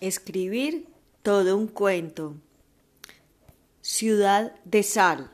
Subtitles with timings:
[0.00, 0.86] Escribir
[1.22, 2.34] todo un cuento.
[3.82, 5.30] Ciudad de sal.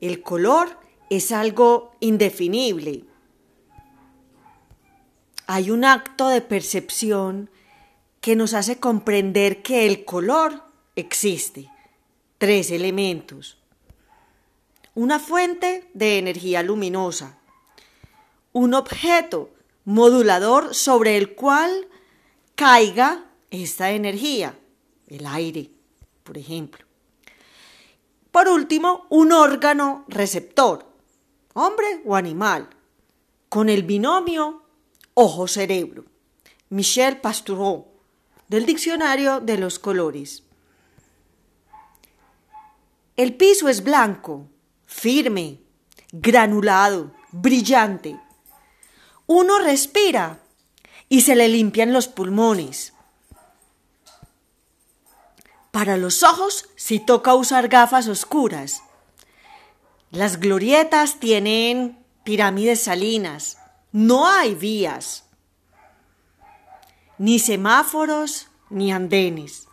[0.00, 0.78] El color
[1.10, 3.02] es algo indefinible.
[5.48, 7.50] Hay un acto de percepción
[8.20, 10.62] que nos hace comprender que el color
[10.94, 11.68] existe.
[12.38, 13.58] Tres elementos.
[14.94, 17.38] Una fuente de energía luminosa.
[18.52, 19.50] Un objeto
[19.84, 21.88] modulador sobre el cual
[22.60, 24.54] caiga esta energía,
[25.06, 25.70] el aire,
[26.22, 26.84] por ejemplo.
[28.30, 30.84] Por último, un órgano receptor,
[31.54, 32.68] hombre o animal,
[33.48, 34.62] con el binomio
[35.14, 36.04] ojo-cerebro.
[36.68, 37.86] Michel Pastoureau,
[38.48, 40.42] del Diccionario de los Colores.
[43.16, 44.50] El piso es blanco,
[44.84, 45.62] firme,
[46.12, 48.20] granulado, brillante.
[49.26, 50.42] Uno respira
[51.10, 52.94] y se le limpian los pulmones.
[55.72, 58.84] Para los ojos sí toca usar gafas oscuras.
[60.10, 63.58] Las glorietas tienen pirámides salinas.
[63.92, 65.24] No hay vías,
[67.18, 69.66] ni semáforos, ni andenes.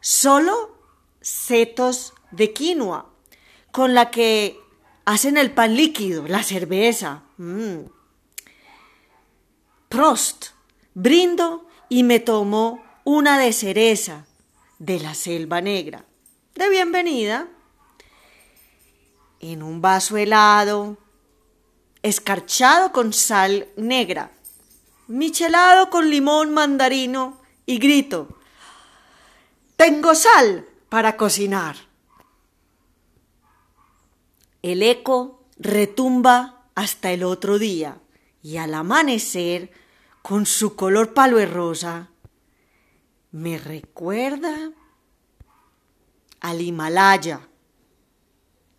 [0.00, 0.78] Solo
[1.20, 3.10] setos de quinoa,
[3.72, 4.60] con la que
[5.04, 7.24] hacen el pan líquido, la cerveza.
[7.36, 8.01] Mm.
[9.92, 10.46] Prost,
[10.94, 14.24] brindo y me tomo una de cereza
[14.78, 16.06] de la selva negra.
[16.54, 17.46] De bienvenida.
[19.40, 20.96] En un vaso helado,
[22.02, 24.32] escarchado con sal negra,
[25.08, 28.28] michelado con limón mandarino y grito,
[29.76, 31.76] tengo sal para cocinar.
[34.62, 37.98] El eco retumba hasta el otro día
[38.42, 39.81] y al amanecer
[40.22, 42.08] con su color palo y rosa,
[43.32, 44.70] me recuerda
[46.40, 47.48] al Himalaya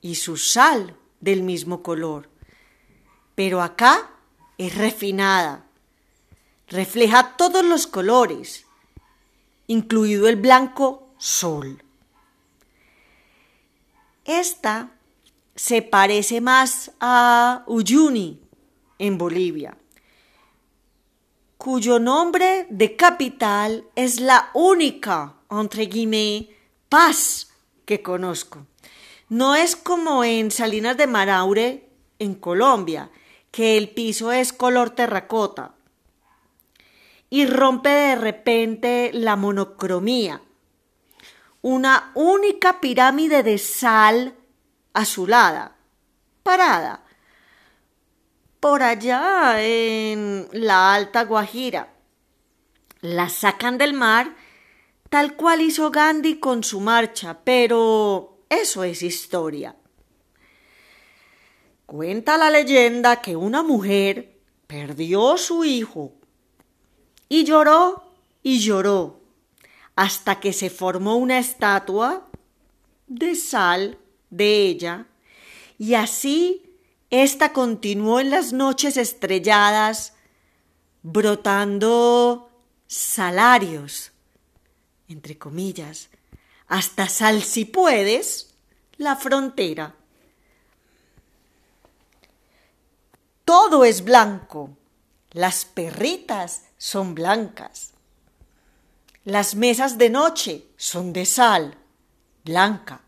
[0.00, 2.30] y su sal del mismo color.
[3.34, 4.10] Pero acá
[4.56, 5.66] es refinada,
[6.68, 8.64] refleja todos los colores,
[9.66, 11.82] incluido el blanco sol.
[14.24, 14.90] Esta
[15.54, 18.40] se parece más a Uyuni
[18.98, 19.76] en Bolivia
[21.58, 26.50] cuyo nombre de capital es la única, entre guillemets,
[26.88, 27.52] paz
[27.84, 28.66] que conozco.
[29.28, 33.10] No es como en Salinas de Maraure, en Colombia,
[33.50, 35.74] que el piso es color terracota
[37.30, 40.42] y rompe de repente la monocromía.
[41.62, 44.36] Una única pirámide de sal
[44.92, 45.76] azulada,
[46.42, 47.05] parada,
[48.60, 51.94] por allá en la Alta Guajira.
[53.00, 54.34] La sacan del mar
[55.10, 59.76] tal cual hizo Gandhi con su marcha, pero eso es historia.
[61.86, 66.14] Cuenta la leyenda que una mujer perdió su hijo
[67.28, 68.10] y lloró
[68.42, 69.20] y lloró
[69.94, 72.26] hasta que se formó una estatua
[73.06, 73.98] de sal
[74.30, 75.06] de ella
[75.78, 76.65] y así
[77.10, 80.14] esta continuó en las noches estrelladas,
[81.02, 82.50] brotando
[82.88, 84.12] salarios,
[85.08, 86.08] entre comillas,
[86.66, 88.54] hasta sal si puedes,
[88.96, 89.94] la frontera.
[93.44, 94.76] Todo es blanco,
[95.30, 97.92] las perritas son blancas,
[99.24, 101.76] las mesas de noche son de sal,
[102.44, 103.05] blanca.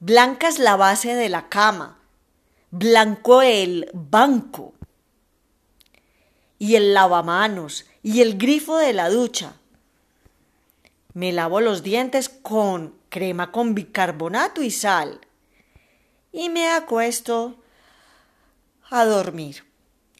[0.00, 1.98] Blanca es la base de la cama,
[2.70, 4.74] blanco el banco.
[6.60, 7.86] Y el lavamanos.
[8.02, 9.54] Y el grifo de la ducha.
[11.14, 15.20] Me lavo los dientes con crema con bicarbonato y sal.
[16.30, 17.56] Y me acuesto
[18.90, 19.64] a dormir.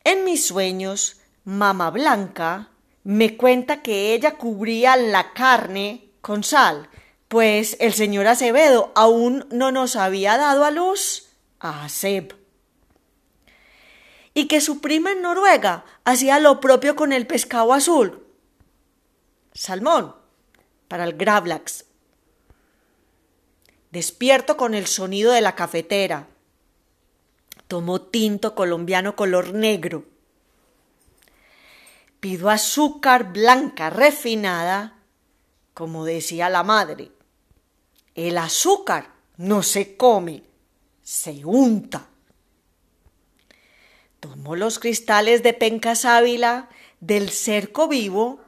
[0.02, 2.70] En mis sueños, mamá Blanca
[3.04, 6.88] me cuenta que ella cubría la carne con sal
[7.28, 11.28] pues el señor Acevedo aún no nos había dado a luz
[11.60, 12.34] a Seb.
[14.32, 18.24] Y que su prima en Noruega hacía lo propio con el pescado azul.
[19.52, 20.14] Salmón,
[20.86, 21.84] para el Gravlax.
[23.90, 26.28] Despierto con el sonido de la cafetera.
[27.66, 30.04] Tomo tinto colombiano color negro.
[32.20, 34.98] Pido azúcar blanca refinada,
[35.74, 37.10] como decía la madre.
[38.18, 40.42] El azúcar no se come,
[41.04, 42.08] se unta.
[44.18, 46.68] Tomo los cristales de penca sábila
[46.98, 48.40] del cerco vivo,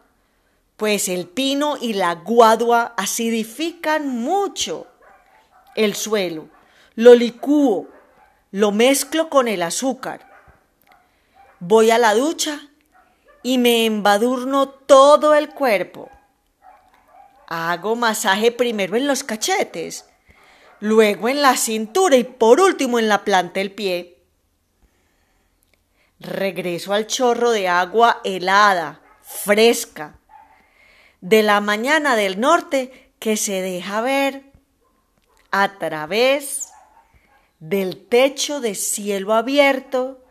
[0.76, 4.88] pues el pino y la guadua acidifican mucho
[5.76, 6.48] el suelo.
[6.96, 7.86] Lo licúo,
[8.50, 10.28] lo mezclo con el azúcar.
[11.60, 12.60] Voy a la ducha
[13.44, 16.10] y me embadurno todo el cuerpo.
[17.50, 20.04] Hago masaje primero en los cachetes,
[20.78, 24.18] luego en la cintura y por último en la planta del pie.
[26.20, 30.20] Regreso al chorro de agua helada, fresca,
[31.20, 34.44] de la mañana del norte que se deja ver
[35.50, 36.68] a través
[37.58, 40.24] del techo de cielo abierto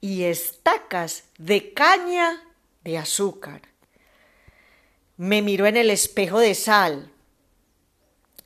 [0.00, 2.42] y estacas de caña
[2.84, 3.75] de azúcar.
[5.16, 7.10] Me miro en el espejo de sal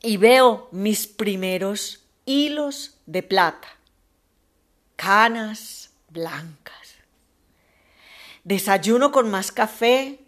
[0.03, 3.69] y veo mis primeros hilos de plata,
[4.97, 6.97] canas blancas.
[8.45, 10.21] Desayuno con más café,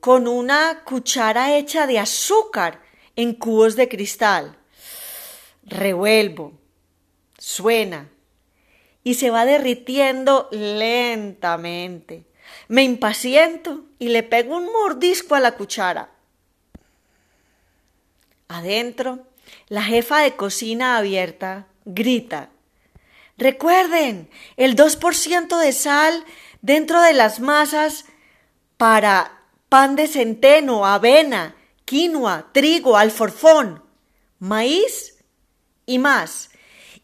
[0.00, 2.80] con una cuchara hecha de azúcar
[3.16, 4.56] en cubos de cristal.
[5.64, 6.52] Revuelvo,
[7.36, 8.08] suena
[9.02, 12.27] y se va derritiendo lentamente.
[12.68, 16.10] Me impaciento y le pego un mordisco a la cuchara.
[18.48, 19.26] Adentro,
[19.68, 22.50] la jefa de cocina abierta grita.
[23.36, 26.24] Recuerden, el 2% de sal
[26.60, 28.04] dentro de las masas
[28.76, 31.54] para pan de centeno, avena,
[31.84, 33.82] quinoa, trigo, alforfón,
[34.38, 35.18] maíz
[35.86, 36.50] y más.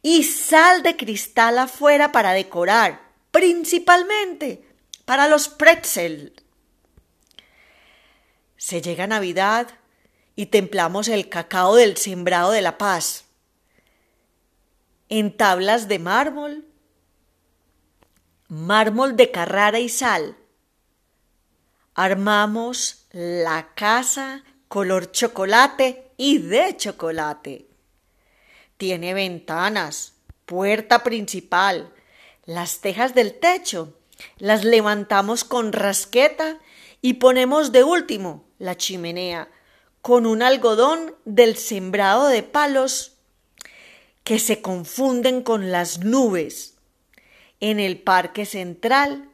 [0.03, 3.01] Y sal de cristal afuera para decorar,
[3.31, 4.63] principalmente
[5.05, 6.43] para los pretzel.
[8.57, 9.69] Se llega Navidad
[10.37, 13.27] y templamos el cacao del sembrado de la paz.
[15.09, 16.67] En tablas de mármol,
[18.49, 20.37] mármol de Carrara y sal,
[21.95, 27.69] armamos la casa color chocolate y de chocolate.
[28.77, 30.15] Tiene ventanas,
[30.47, 31.93] puerta principal,
[32.45, 33.97] las tejas del techo
[34.39, 36.59] las levantamos con rasqueta
[37.01, 39.51] y ponemos de último la chimenea
[40.01, 43.13] con un algodón del sembrado de palos
[44.23, 46.77] que se confunden con las nubes
[47.61, 49.31] en el parque central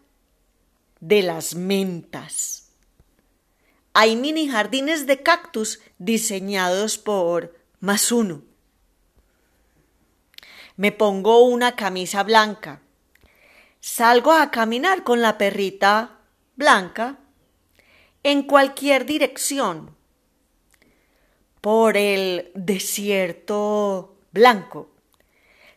[1.00, 2.70] de las mentas.
[3.92, 8.42] Hay mini jardines de cactus diseñados por Masuno.
[10.76, 12.82] Me pongo una camisa blanca
[13.80, 16.18] Salgo a caminar con la perrita
[16.54, 17.18] blanca
[18.22, 19.96] en cualquier dirección
[21.62, 24.90] por el desierto blanco.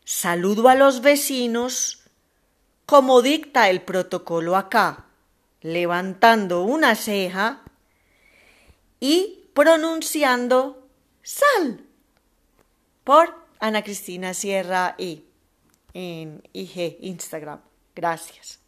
[0.04, 2.04] Saludo a los vecinos
[2.86, 5.06] como dicta el protocolo acá,
[5.62, 7.64] levantando una ceja
[9.00, 10.90] y pronunciando
[11.22, 11.86] sal
[13.06, 15.24] por Ana Cristina Sierra y
[15.94, 17.62] en IG Instagram.
[17.96, 18.63] Gracias.